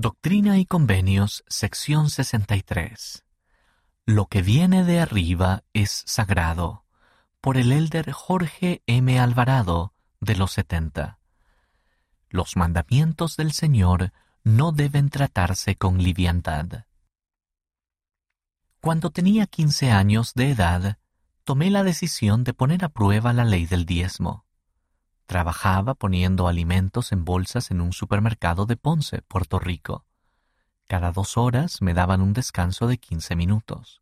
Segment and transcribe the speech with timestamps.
[0.00, 3.24] Doctrina y Convenios, sección 63.
[4.06, 6.84] Lo que viene de arriba es sagrado.
[7.40, 9.18] Por el elder Jorge M.
[9.18, 11.18] Alvarado, de los 70.
[12.28, 14.12] Los mandamientos del Señor
[14.44, 16.84] no deben tratarse con liviandad.
[18.80, 20.98] Cuando tenía 15 años de edad,
[21.42, 24.44] tomé la decisión de poner a prueba la ley del diezmo.
[25.28, 30.06] Trabajaba poniendo alimentos en bolsas en un supermercado de Ponce, Puerto Rico.
[30.86, 34.00] Cada dos horas me daban un descanso de quince minutos.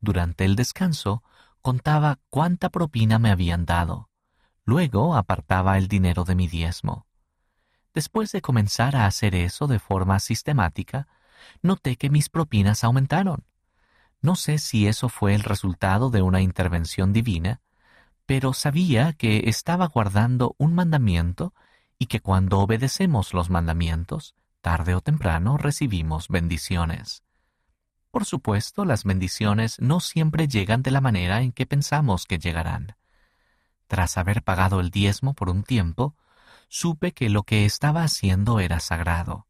[0.00, 1.22] Durante el descanso
[1.62, 4.10] contaba cuánta propina me habían dado.
[4.64, 7.06] Luego apartaba el dinero de mi diezmo.
[7.94, 11.06] Después de comenzar a hacer eso de forma sistemática,
[11.62, 13.44] noté que mis propinas aumentaron.
[14.20, 17.60] No sé si eso fue el resultado de una intervención divina,
[18.28, 21.54] pero sabía que estaba guardando un mandamiento
[21.98, 27.22] y que cuando obedecemos los mandamientos, tarde o temprano recibimos bendiciones.
[28.10, 32.96] Por supuesto, las bendiciones no siempre llegan de la manera en que pensamos que llegarán.
[33.86, 36.14] Tras haber pagado el diezmo por un tiempo,
[36.68, 39.46] supe que lo que estaba haciendo era sagrado.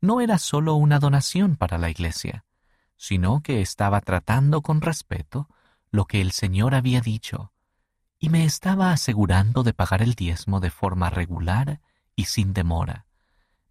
[0.00, 2.44] No era solo una donación para la iglesia,
[2.96, 5.48] sino que estaba tratando con respeto
[5.92, 7.52] lo que el Señor había dicho,
[8.20, 11.80] y me estaba asegurando de pagar el diezmo de forma regular
[12.14, 13.06] y sin demora.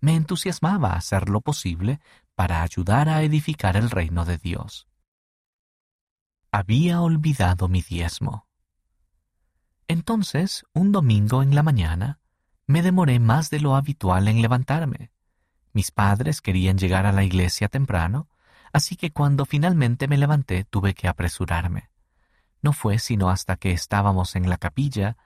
[0.01, 1.99] Me entusiasmaba hacer lo posible
[2.33, 4.87] para ayudar a edificar el reino de Dios.
[6.51, 8.47] Había olvidado mi diezmo.
[9.87, 12.19] Entonces, un domingo en la mañana,
[12.65, 15.11] me demoré más de lo habitual en levantarme.
[15.73, 18.29] Mis padres querían llegar a la iglesia temprano,
[18.73, 21.89] así que cuando finalmente me levanté tuve que apresurarme.
[22.61, 25.17] No fue sino hasta que estábamos en la capilla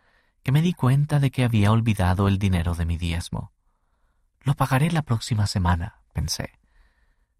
[0.43, 3.51] que me di cuenta de que había olvidado el dinero de mi diezmo.
[4.41, 6.59] Lo pagaré la próxima semana, pensé.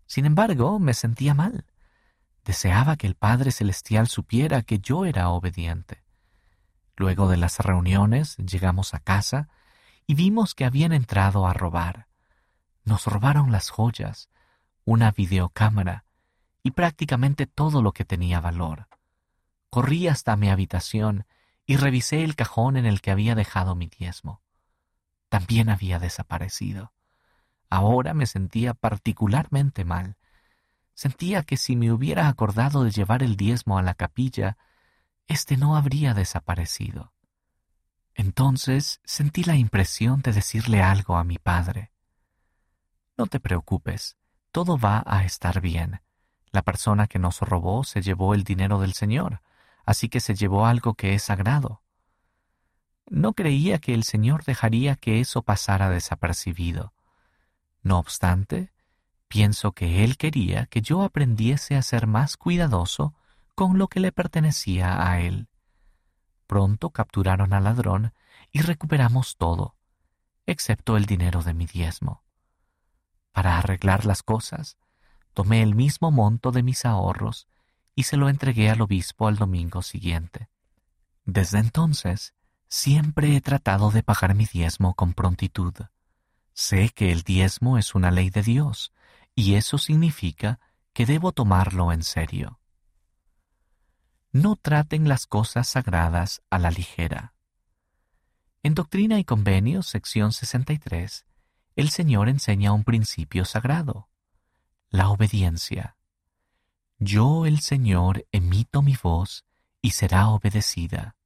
[0.06, 1.66] Sin embargo, me sentía mal.
[2.46, 6.04] Deseaba que el Padre Celestial supiera que yo era obediente.
[6.96, 9.50] Luego de las reuniones llegamos a casa
[10.08, 12.08] y vimos que habían entrado a robar.
[12.84, 14.30] Nos robaron las joyas,
[14.86, 16.06] una videocámara
[16.62, 18.88] y prácticamente todo lo que tenía valor.
[19.74, 21.26] Corrí hasta mi habitación
[21.66, 24.44] y revisé el cajón en el que había dejado mi diezmo.
[25.30, 26.94] También había desaparecido.
[27.72, 30.16] Ahora me sentía particularmente mal.
[30.94, 34.60] Sentía que si me hubiera acordado de llevar el diezmo a la capilla,
[35.28, 37.12] éste no habría desaparecido.
[38.14, 41.90] Entonces sentí la impresión de decirle algo a mi padre.
[43.18, 44.18] No te preocupes,
[44.52, 46.02] todo va a estar bien.
[46.52, 49.42] La persona que nos robó se llevó el dinero del Señor
[49.86, 51.82] así que se llevó algo que es sagrado.
[53.10, 56.94] No creía que el Señor dejaría que eso pasara desapercibido.
[57.82, 58.72] No obstante,
[59.28, 63.14] pienso que Él quería que yo aprendiese a ser más cuidadoso
[63.56, 65.50] con lo que le pertenecía a Él.
[66.48, 68.14] Pronto capturaron al ladrón
[68.52, 69.76] y recuperamos todo,
[70.46, 72.24] excepto el dinero de mi diezmo.
[73.32, 74.78] Para arreglar las cosas,
[75.34, 77.48] tomé el mismo monto de mis ahorros
[77.96, 80.50] y se lo entregué al obispo al domingo siguiente.
[81.26, 82.34] Desde entonces,
[82.68, 85.74] siempre he tratado de pagar mi diezmo con prontitud.
[86.54, 88.94] Sé que el diezmo es una ley de Dios,
[89.36, 90.60] y eso significa
[90.94, 92.60] que debo tomarlo en serio.
[94.32, 97.34] No traten las cosas sagradas a la ligera.
[98.64, 101.26] En Doctrina y Convenios, sección 63,
[101.76, 104.10] el Señor enseña un principio sagrado,
[104.90, 105.98] la obediencia.
[107.06, 109.44] Yo el Señor emito mi voz
[109.82, 111.18] y será obedecida.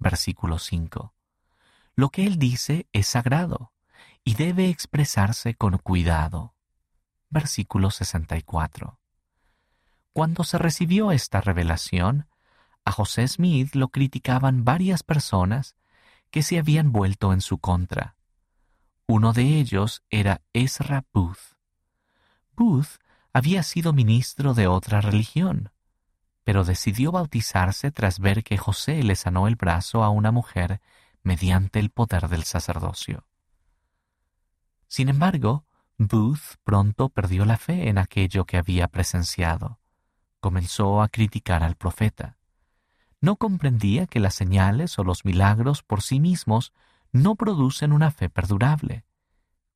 [0.00, 1.14] Versículo 5.
[1.94, 3.72] Lo que Él dice es sagrado
[4.24, 6.56] y debe expresarse con cuidado.
[7.30, 8.98] Versículo 64.
[10.12, 12.26] Cuando se recibió esta revelación,
[12.84, 15.76] a José Smith lo criticaban varias personas
[16.32, 18.16] que se habían vuelto en su contra.
[19.06, 21.54] Uno de ellos era Ezra Booth.
[22.56, 22.98] Booth
[23.32, 25.70] había sido ministro de otra religión,
[26.44, 30.80] pero decidió bautizarse tras ver que José le sanó el brazo a una mujer
[31.22, 33.26] mediante el poder del sacerdocio.
[34.88, 35.64] Sin embargo,
[35.98, 39.78] Booth pronto perdió la fe en aquello que había presenciado.
[40.40, 42.36] Comenzó a criticar al profeta.
[43.20, 46.72] No comprendía que las señales o los milagros por sí mismos
[47.12, 49.04] no producen una fe perdurable.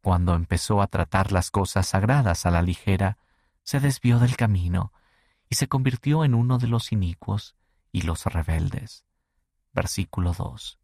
[0.02, 3.19] Cuando empezó a tratar las cosas sagradas a la ligera,
[3.66, 4.92] se desvió del camino
[5.48, 7.56] y se convirtió en uno de los inicuos
[7.90, 9.04] y los rebeldes.
[9.72, 10.78] Versículo 2.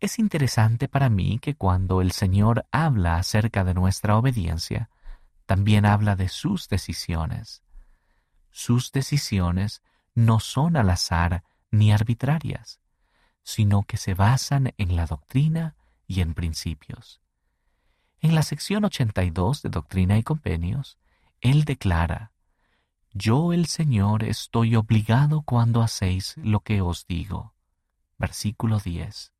[0.00, 4.90] Es interesante para mí que cuando el Señor habla acerca de nuestra obediencia,
[5.46, 7.62] también habla de sus decisiones.
[8.50, 9.82] Sus decisiones
[10.12, 12.80] no son al azar ni arbitrarias,
[13.44, 15.76] sino que se basan en la doctrina
[16.08, 17.20] y en principios.
[18.26, 20.98] En la sección 82 de Doctrina y Convenios,
[21.40, 22.32] él declara,
[23.12, 27.54] Yo el Señor estoy obligado cuando hacéis lo que os digo.
[28.18, 29.32] Versículo 10.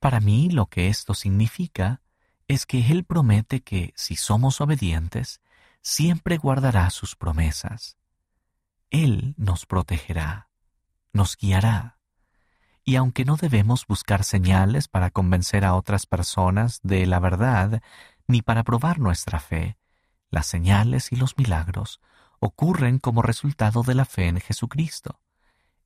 [0.00, 2.00] Para mí lo que esto significa
[2.46, 5.42] es que Él promete que, si somos obedientes,
[5.82, 7.98] siempre guardará sus promesas.
[8.88, 10.48] Él nos protegerá,
[11.12, 11.97] nos guiará.
[12.88, 17.82] Y aunque no debemos buscar señales para convencer a otras personas de la verdad,
[18.26, 19.76] ni para probar nuestra fe,
[20.30, 22.00] las señales y los milagros
[22.40, 25.20] ocurren como resultado de la fe en Jesucristo,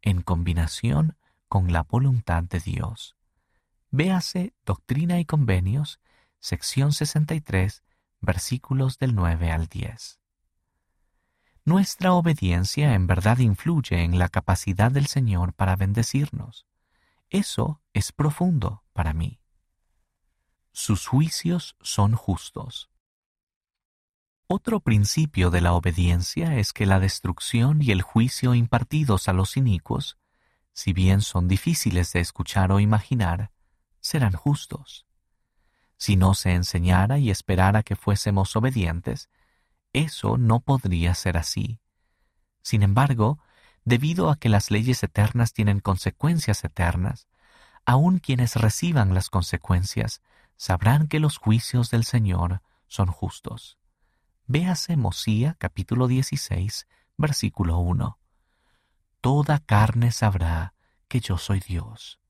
[0.00, 1.16] en combinación
[1.48, 3.16] con la voluntad de Dios.
[3.90, 5.98] Véase Doctrina y Convenios
[6.38, 7.82] sección 63,
[8.20, 10.20] versículos del 9 al 10.
[11.64, 16.64] Nuestra obediencia en verdad influye en la capacidad del Señor para bendecirnos.
[17.32, 19.40] Eso es profundo para mí.
[20.70, 22.90] Sus juicios son justos.
[24.48, 29.56] Otro principio de la obediencia es que la destrucción y el juicio impartidos a los
[29.56, 30.18] inicuos,
[30.74, 33.50] si bien son difíciles de escuchar o imaginar,
[34.00, 35.06] serán justos.
[35.96, 39.30] Si no se enseñara y esperara que fuésemos obedientes,
[39.94, 41.80] eso no podría ser así.
[42.60, 43.38] Sin embargo,
[43.84, 47.26] debido a que las leyes eternas tienen consecuencias eternas,
[47.84, 50.22] aun quienes reciban las consecuencias
[50.56, 53.78] sabrán que los juicios del Señor son justos.
[54.46, 56.86] Véase Mosía capítulo 16,
[57.16, 58.18] versículo 1.
[59.20, 60.74] Toda carne sabrá
[61.08, 62.20] que yo soy Dios.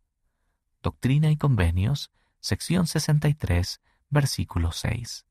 [0.83, 2.11] Doctrina y Convenios
[2.41, 5.27] sección 63, versículo 6.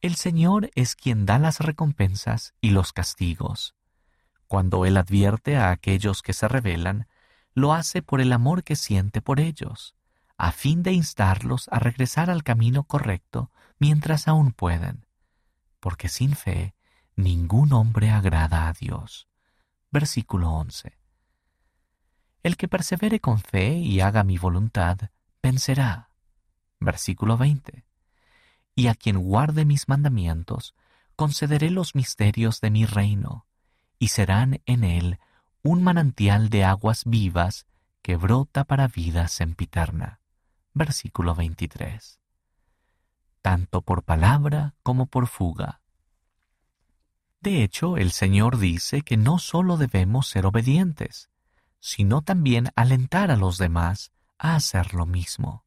[0.00, 3.75] El Señor es quien da las recompensas y los castigos.
[4.46, 7.08] Cuando Él advierte a aquellos que se rebelan,
[7.54, 9.94] lo hace por el amor que siente por ellos,
[10.36, 15.06] a fin de instarlos a regresar al camino correcto mientras aún pueden,
[15.80, 16.74] porque sin fe
[17.16, 19.28] ningún hombre agrada a Dios.
[19.90, 20.98] Versículo 11.
[22.42, 24.98] El que persevere con fe y haga mi voluntad,
[25.42, 26.10] vencerá.
[26.78, 27.86] Versículo 20.
[28.74, 30.74] Y a quien guarde mis mandamientos,
[31.16, 33.45] concederé los misterios de mi reino,
[33.98, 35.18] y serán en él
[35.62, 37.66] un manantial de aguas vivas
[38.02, 40.20] que brota para vida sempiterna.
[40.74, 42.20] Versículo 23.
[43.42, 45.80] Tanto por palabra como por fuga.
[47.40, 51.30] De hecho, el Señor dice que no solo debemos ser obedientes,
[51.80, 55.64] sino también alentar a los demás a hacer lo mismo.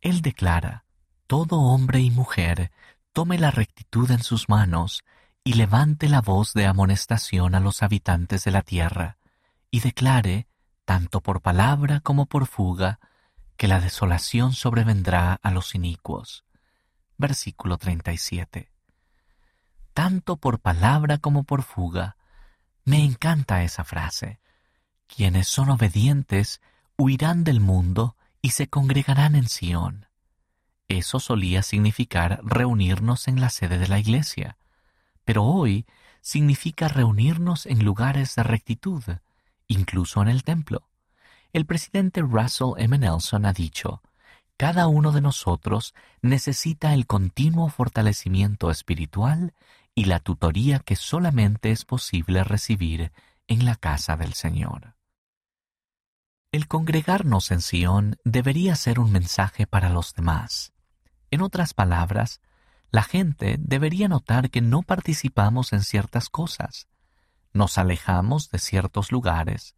[0.00, 0.84] Él declara,
[1.26, 2.70] todo hombre y mujer
[3.12, 5.04] tome la rectitud en sus manos
[5.46, 9.16] y levante la voz de amonestación a los habitantes de la tierra,
[9.70, 10.48] y declare,
[10.84, 12.98] tanto por palabra como por fuga,
[13.56, 16.44] que la desolación sobrevendrá a los inicuos.
[17.16, 18.72] Versículo 37.
[19.94, 22.16] Tanto por palabra como por fuga.
[22.84, 24.40] Me encanta esa frase.
[25.06, 26.60] Quienes son obedientes
[26.98, 30.06] huirán del mundo y se congregarán en Sión.
[30.88, 34.56] Eso solía significar reunirnos en la sede de la iglesia,
[35.26, 35.84] pero hoy
[36.22, 39.02] significa reunirnos en lugares de rectitud,
[39.66, 40.88] incluso en el templo.
[41.52, 42.96] El presidente Russell M.
[42.96, 44.02] Nelson ha dicho,
[44.56, 49.52] cada uno de nosotros necesita el continuo fortalecimiento espiritual
[49.94, 53.12] y la tutoría que solamente es posible recibir
[53.48, 54.94] en la casa del Señor.
[56.52, 60.72] El congregarnos en Sion debería ser un mensaje para los demás.
[61.32, 62.40] En otras palabras,
[62.90, 66.88] la gente debería notar que no participamos en ciertas cosas,
[67.52, 69.74] nos alejamos de ciertos lugares,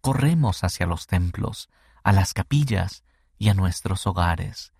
[0.00, 1.70] corremos hacia los templos,
[2.02, 3.04] a las capillas
[3.38, 4.72] y a nuestros hogares.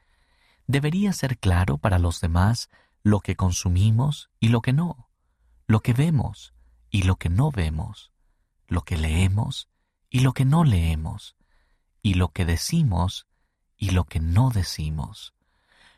[0.66, 2.68] Debería ser claro para los demás
[3.02, 5.08] lo que consumimos y lo que no,
[5.66, 6.54] lo que vemos
[6.90, 8.12] y lo que no vemos,
[8.68, 9.68] lo que leemos
[10.10, 11.36] y lo que no leemos,
[12.02, 13.26] y lo que decimos
[13.76, 15.34] y lo que no decimos.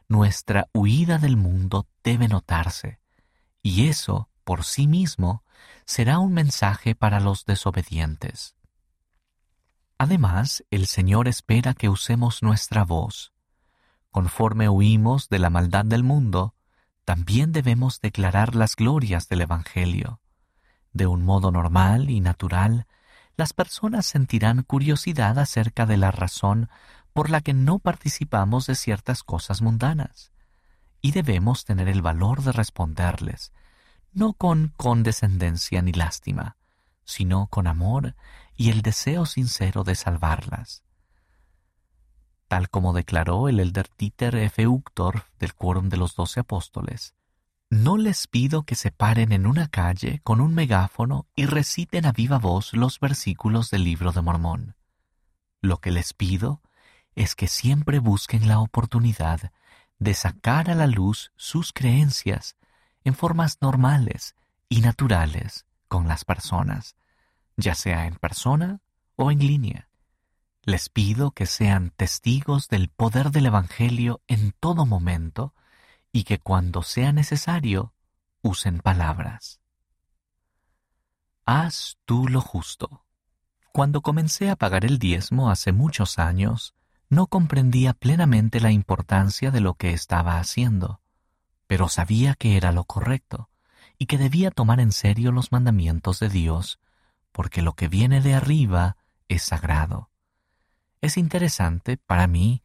[0.09, 3.01] Nuestra huida del mundo debe notarse,
[3.63, 5.43] y eso, por sí mismo,
[5.87, 8.55] será un mensaje para los desobedientes.
[9.97, 13.33] Además, el Señor espera que usemos nuestra voz.
[14.11, 16.55] Conforme huimos de la maldad del mundo,
[17.05, 20.21] también debemos declarar las glorias del Evangelio.
[20.93, 22.87] De un modo normal y natural,
[23.37, 26.69] las personas sentirán curiosidad acerca de la razón
[27.15, 30.33] por la que no participamos de ciertas cosas mundanas.
[31.01, 33.53] Y debemos tener el valor de responderles,
[34.13, 36.57] no con condescendencia ni lástima,
[37.05, 38.17] sino con amor
[38.57, 40.83] y el deseo sincero de salvarlas.
[42.49, 44.67] Tal como declaró el elder Dieter F.
[44.67, 47.15] Uchtdorf del Quórum de los Doce Apóstoles,
[47.71, 52.13] no les pido que se paren en una calle con un megáfono y reciten a
[52.13, 54.77] viva voz los versículos del libro de Mormón.
[55.61, 56.61] Lo que les pido
[57.15, 59.53] es que siempre busquen la oportunidad
[59.99, 62.57] de sacar a la luz sus creencias
[63.05, 64.35] en formas normales
[64.69, 66.97] y naturales con las personas,
[67.57, 68.81] ya sea en persona
[69.17, 69.89] o en línea.
[70.63, 75.55] Les pido que sean testigos del poder del Evangelio en todo momento
[76.11, 77.93] y que cuando sea necesario
[78.43, 79.61] usen palabras.
[81.47, 83.05] Haz tú lo justo.
[83.73, 86.75] Cuando comencé a pagar el diezmo hace muchos años,
[87.09, 91.01] no comprendía plenamente la importancia de lo que estaba haciendo,
[91.67, 93.51] pero sabía que era lo correcto
[93.99, 96.81] y que debía tomar en serio los mandamientos de Dios,
[97.33, 98.97] porque lo que viene de arriba
[99.29, 100.11] es sagrado.
[101.01, 102.63] Es interesante, para mí,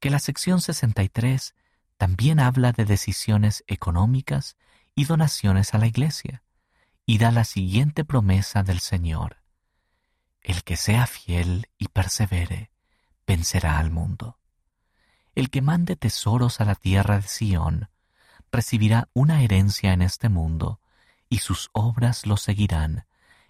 [0.00, 1.54] que la sección 63
[1.96, 4.56] también habla de decisiones económicas
[4.94, 6.42] y donaciones a la Iglesia,
[7.06, 9.36] y da la siguiente promesa del Señor.
[10.40, 12.71] El que sea fiel y persevere,
[13.26, 14.38] vencerá al mundo.
[15.34, 17.88] El que mande tesoros a la tierra de Sión,
[18.50, 20.80] recibirá una herencia en este mundo,
[21.28, 23.06] y sus obras lo seguirán,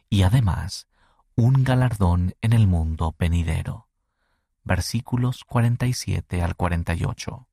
[0.09, 0.87] y además
[1.35, 3.89] un galardón en el mundo venidero.
[4.65, 7.47] Versículos 47 al 48.